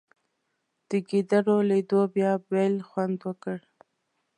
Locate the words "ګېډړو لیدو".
1.09-2.01